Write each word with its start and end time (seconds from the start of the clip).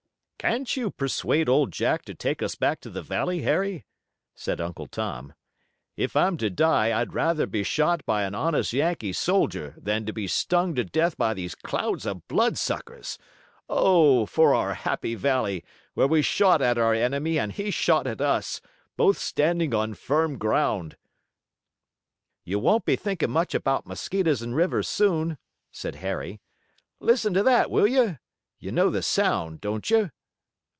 "Can't 0.49 0.75
you 0.75 0.89
persuade 0.89 1.47
Old 1.47 1.71
Jack 1.71 2.03
to 2.05 2.15
take 2.15 2.41
us 2.41 2.55
back 2.55 2.81
to 2.81 2.89
the 2.89 3.03
valley, 3.03 3.43
Harry?" 3.43 3.85
said 4.33 4.57
Happy 4.57 4.87
Tom. 4.87 5.35
"If 5.95 6.15
I'm 6.15 6.35
to 6.37 6.49
die 6.49 6.99
I'd 6.99 7.13
rather 7.13 7.45
be 7.45 7.61
shot 7.61 8.03
by 8.07 8.23
an 8.23 8.33
honest 8.33 8.73
Yankee 8.73 9.13
soldier 9.13 9.75
than 9.77 10.03
be 10.03 10.25
stung 10.25 10.73
to 10.73 10.83
death 10.83 11.15
by 11.15 11.35
these 11.35 11.53
clouds 11.53 12.07
of 12.07 12.27
bloodsuckers. 12.27 13.19
Oh, 13.69 14.25
for 14.25 14.55
our 14.55 14.73
happy 14.73 15.13
valley, 15.13 15.63
where 15.93 16.07
we 16.07 16.23
shot 16.23 16.59
at 16.59 16.79
our 16.79 16.95
enemy 16.95 17.37
and 17.37 17.51
he 17.51 17.69
shot 17.69 18.07
at 18.07 18.19
us, 18.19 18.61
both 18.97 19.19
standing 19.19 19.75
on 19.75 19.93
firm 19.93 20.39
ground!" 20.39 20.97
"You 22.45 22.57
won't 22.57 22.85
be 22.85 22.95
thinking 22.95 23.29
much 23.29 23.53
about 23.53 23.85
mosquitoes 23.85 24.41
and 24.41 24.55
rivers 24.55 24.87
soon," 24.87 25.37
said 25.69 25.97
Harry. 25.97 26.41
"Listen 26.99 27.31
to 27.35 27.43
that, 27.43 27.69
will 27.69 27.85
you! 27.85 28.17
You 28.57 28.71
know 28.71 28.89
the 28.89 29.03
sound, 29.03 29.61
don't 29.61 29.87
you?" 29.91 30.09